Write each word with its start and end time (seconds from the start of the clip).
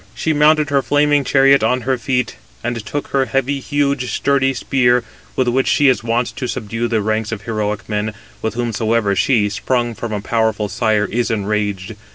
She 0.15 0.33
mounted 0.33 0.71
her 0.71 0.81
flaming 0.81 1.23
chariot 1.23 1.61
on 1.61 1.81
her 1.81 1.95
feet, 1.95 2.35
and 2.63 2.83
took 2.83 3.09
her 3.09 3.25
heavy, 3.25 3.59
huge, 3.59 4.11
sturdy 4.11 4.51
spear, 4.55 5.03
with 5.35 5.47
which 5.47 5.67
she 5.67 5.89
is 5.89 6.03
wont 6.03 6.35
to 6.37 6.47
subdue 6.47 6.87
the 6.87 7.03
ranks 7.03 7.31
of 7.31 7.43
heroic 7.43 7.87
men, 7.87 8.15
with 8.41 8.55
whomsoever 8.55 9.15
she, 9.15 9.47
sprung 9.47 9.93
from 9.93 10.11
a 10.11 10.19
powerful 10.19 10.69
sire, 10.69 11.05
is 11.05 11.29
enraged. 11.29 11.95